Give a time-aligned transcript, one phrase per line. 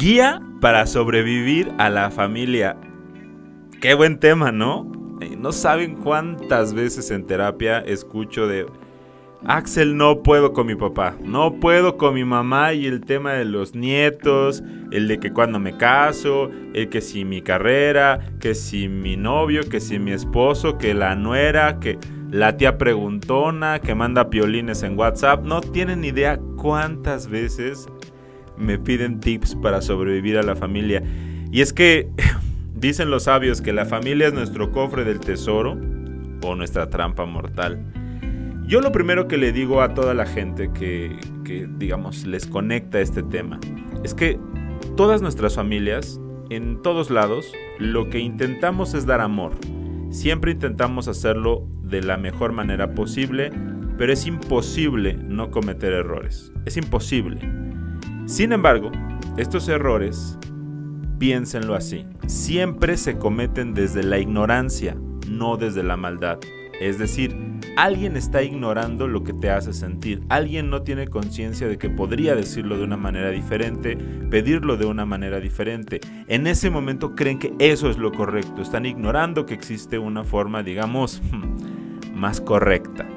[0.00, 2.74] Guía para sobrevivir a la familia.
[3.82, 4.90] Qué buen tema, ¿no?
[5.20, 8.64] Eh, no saben cuántas veces en terapia escucho de
[9.44, 13.44] Axel, no puedo con mi papá, no puedo con mi mamá y el tema de
[13.44, 18.88] los nietos, el de que cuando me caso, el que si mi carrera, que si
[18.88, 21.98] mi novio, que si mi esposo, que la nuera, que
[22.30, 27.86] la tía preguntona, que manda piolines en WhatsApp, no tienen idea cuántas veces
[28.60, 31.02] me piden tips para sobrevivir a la familia.
[31.50, 32.08] Y es que
[32.74, 35.78] dicen los sabios que la familia es nuestro cofre del tesoro
[36.42, 37.84] o nuestra trampa mortal.
[38.66, 41.18] Yo lo primero que le digo a toda la gente que,
[41.76, 43.58] digamos, les conecta este tema,
[44.04, 44.38] es que
[44.96, 46.20] todas nuestras familias,
[46.50, 49.54] en todos lados, lo que intentamos es dar amor.
[50.10, 53.50] Siempre intentamos hacerlo de la mejor manera posible,
[53.98, 56.52] pero es imposible no cometer errores.
[56.64, 57.40] Es imposible.
[58.30, 58.92] Sin embargo,
[59.38, 60.38] estos errores,
[61.18, 64.96] piénsenlo así, siempre se cometen desde la ignorancia,
[65.28, 66.38] no desde la maldad.
[66.80, 67.36] Es decir,
[67.76, 70.22] alguien está ignorando lo que te hace sentir.
[70.28, 75.04] Alguien no tiene conciencia de que podría decirlo de una manera diferente, pedirlo de una
[75.04, 76.00] manera diferente.
[76.28, 78.62] En ese momento creen que eso es lo correcto.
[78.62, 81.20] Están ignorando que existe una forma, digamos,
[82.14, 83.08] más correcta.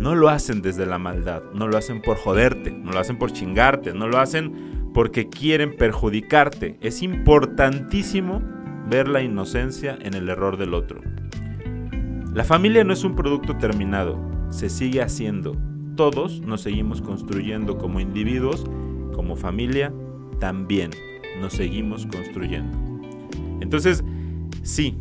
[0.00, 3.32] No lo hacen desde la maldad, no lo hacen por joderte, no lo hacen por
[3.32, 6.78] chingarte, no lo hacen porque quieren perjudicarte.
[6.80, 8.42] Es importantísimo
[8.88, 11.02] ver la inocencia en el error del otro.
[12.32, 15.54] La familia no es un producto terminado, se sigue haciendo.
[15.96, 18.64] Todos nos seguimos construyendo como individuos,
[19.12, 19.92] como familia,
[20.38, 20.92] también
[21.42, 22.74] nos seguimos construyendo.
[23.60, 24.02] Entonces,
[24.62, 24.96] sí,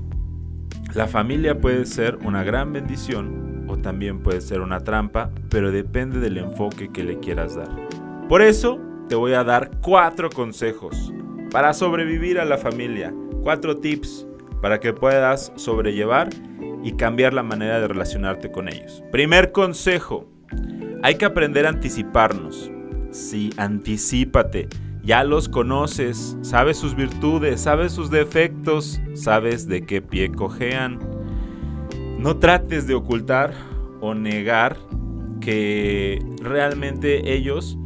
[0.94, 6.20] la familia puede ser una gran bendición o también puede ser una trampa, pero depende
[6.20, 7.70] del enfoque que le quieras dar.
[8.28, 11.14] Por eso te voy a dar cuatro consejos
[11.52, 14.28] para sobrevivir a la familia, cuatro tips
[14.61, 16.30] para que puedas sobrellevar
[16.84, 19.04] y cambiar la manera de relacionarte con ellos.
[19.11, 20.27] Primer consejo,
[21.02, 22.71] hay que aprender a anticiparnos.
[23.11, 24.67] Sí, anticípate.
[25.04, 30.99] Ya los conoces, sabes sus virtudes, sabes sus defectos, sabes de qué pie cojean.
[32.20, 33.54] No trates de ocultar
[34.02, 34.78] o negar
[35.42, 37.78] que realmente ellos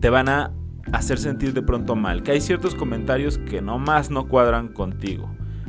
[0.00, 0.52] te van a
[0.92, 5.28] hacer sentir de pronto mal, que hay ciertos comentarios que nomás no cuadran contigo.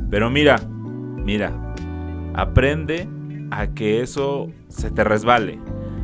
[0.10, 0.60] Pero mira,
[1.18, 1.66] mira,
[2.38, 3.08] Aprende
[3.50, 5.58] a que eso se te resbale.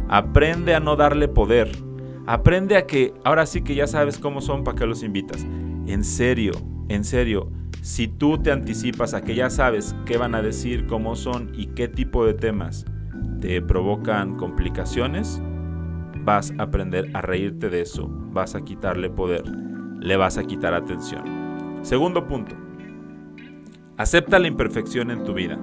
[0.08, 1.70] Aprende a no darle poder.
[2.26, 5.46] Aprende a que ahora sí que ya sabes cómo son, ¿para qué los invitas?
[5.88, 6.54] En serio,
[6.88, 11.16] en serio, si tú te anticipas a que ya sabes qué van a decir, cómo
[11.16, 12.86] son y qué tipo de temas
[13.40, 15.42] te provocan complicaciones,
[16.24, 19.44] vas a aprender a reírte de eso, vas a quitarle poder,
[20.00, 21.24] le vas a quitar atención.
[21.81, 22.56] Segundo punto,
[23.98, 25.59] acepta la imperfección en tu vida.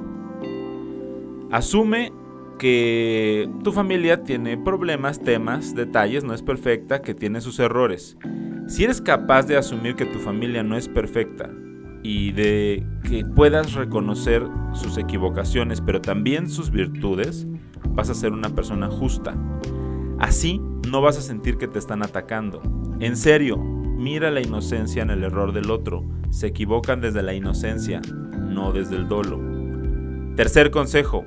[1.52, 2.12] Asume
[2.58, 8.18] que tu familia tiene problemas, temas, detalles, no es perfecta, que tiene sus errores.
[8.66, 11.48] Si eres capaz de asumir que tu familia no es perfecta
[12.02, 17.46] y de que puedas reconocer sus equivocaciones, pero también sus virtudes,
[17.90, 19.34] vas a ser una persona justa.
[20.18, 20.60] Así
[20.90, 22.62] no vas a sentir que te están atacando.
[23.00, 26.04] En serio, mira la inocencia en el error del otro.
[26.30, 28.00] Se equivocan desde la inocencia,
[28.36, 29.40] no desde el dolo.
[30.36, 31.24] Tercer consejo,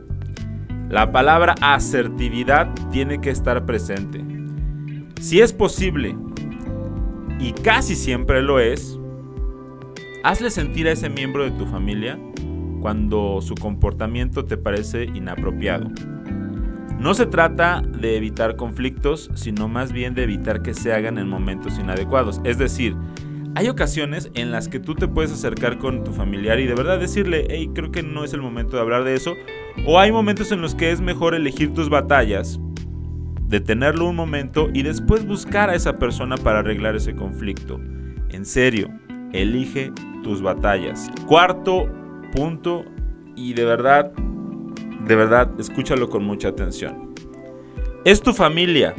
[0.90, 4.24] la palabra asertividad tiene que estar presente.
[5.20, 6.18] Si es posible,
[7.40, 9.00] y casi siempre lo es,
[10.24, 12.20] hazle sentir a ese miembro de tu familia
[12.82, 15.90] cuando su comportamiento te parece inapropiado.
[17.00, 21.28] No se trata de evitar conflictos, sino más bien de evitar que se hagan en
[21.28, 22.42] momentos inadecuados.
[22.44, 22.96] Es decir,
[23.56, 27.00] hay ocasiones en las que tú te puedes acercar con tu familiar y de verdad
[27.00, 29.34] decirle, hey, creo que no es el momento de hablar de eso,
[29.86, 32.60] o hay momentos en los que es mejor elegir tus batallas,
[33.48, 37.80] detenerlo un momento y después buscar a esa persona para arreglar ese conflicto.
[38.30, 38.90] En serio,
[39.34, 39.92] elige
[40.24, 41.10] tus batallas.
[41.28, 41.90] Cuarto
[42.32, 42.86] punto,
[43.36, 44.12] y de verdad,
[45.06, 47.14] de verdad, escúchalo con mucha atención.
[48.06, 48.96] Es tu familia,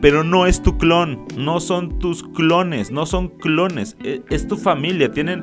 [0.00, 1.24] pero no es tu clon.
[1.36, 3.96] No son tus clones, no son clones.
[4.04, 5.10] E, es tu familia.
[5.10, 5.42] Tienen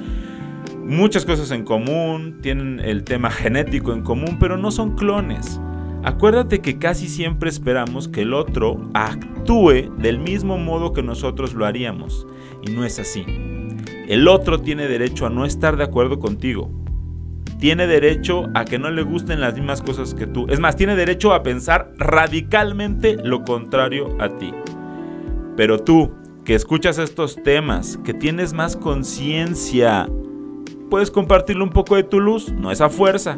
[0.83, 5.59] muchas cosas en común, tienen el tema genético en común, pero no son clones.
[6.03, 11.65] Acuérdate que casi siempre esperamos que el otro actúe del mismo modo que nosotros lo
[11.65, 12.25] haríamos,
[12.65, 13.23] y no es así.
[14.11, 16.69] El otro tiene derecho a no estar de acuerdo contigo.
[17.61, 20.47] Tiene derecho a que no le gusten las mismas cosas que tú.
[20.49, 24.53] Es más, tiene derecho a pensar radicalmente lo contrario a ti.
[25.55, 26.11] Pero tú,
[26.43, 30.09] que escuchas estos temas, que tienes más conciencia,
[30.89, 33.37] puedes compartirle un poco de tu luz, no es a fuerza,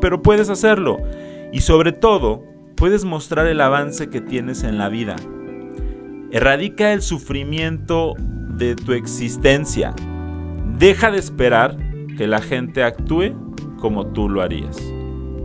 [0.00, 0.98] pero puedes hacerlo.
[1.52, 2.44] Y sobre todo,
[2.76, 5.16] puedes mostrar el avance que tienes en la vida.
[6.30, 8.14] Erradica el sufrimiento
[8.56, 9.92] de tu existencia.
[10.82, 11.76] Deja de esperar
[12.18, 13.36] que la gente actúe
[13.78, 14.76] como tú lo harías.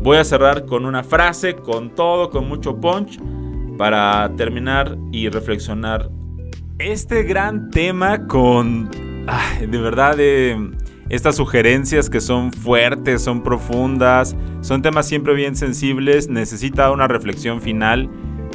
[0.02, 3.20] Voy a cerrar con una frase, con todo, con mucho punch,
[3.78, 6.10] para terminar y reflexionar
[6.80, 10.18] este gran tema con, de verdad,
[11.10, 17.62] estas sugerencias que son fuertes, son profundas, son temas siempre bien sensibles, necesita una reflexión
[17.62, 18.10] final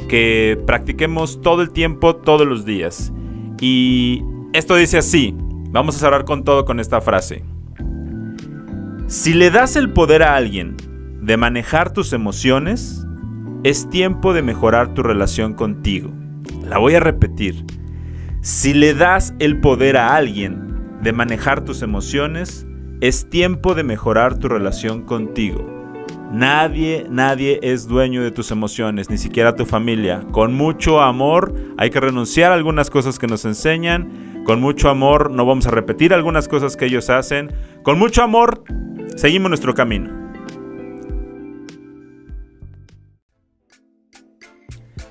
[0.09, 3.13] que practiquemos todo el tiempo, todos los días.
[3.61, 4.21] Y
[4.51, 5.33] esto dice así,
[5.73, 7.43] vamos a cerrar con todo con esta frase.
[9.07, 10.77] Si le das el poder a alguien
[11.21, 13.05] de manejar tus emociones,
[13.63, 16.11] es tiempo de mejorar tu relación contigo.
[16.67, 17.65] La voy a repetir.
[18.41, 22.67] Si le das el poder a alguien de manejar tus emociones,
[23.01, 25.69] es tiempo de mejorar tu relación contigo.
[26.31, 30.23] Nadie, nadie es dueño de tus emociones, ni siquiera tu familia.
[30.31, 34.32] Con mucho amor hay que renunciar a algunas cosas que nos enseñan.
[34.45, 37.51] Con mucho amor no vamos a repetir algunas cosas que ellos hacen.
[37.81, 38.63] Con mucho amor
[39.15, 40.23] seguimos nuestro camino.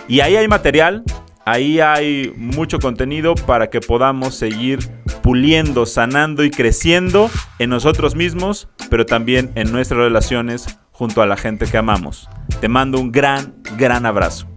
[0.06, 1.02] y ahí hay material,
[1.44, 4.78] ahí hay mucho contenido para que podamos seguir
[5.22, 7.28] puliendo, sanando y creciendo
[7.58, 12.30] en nosotros mismos, pero también en nuestras relaciones junto a la gente que amamos.
[12.60, 14.47] Te mando un gran, gran abrazo.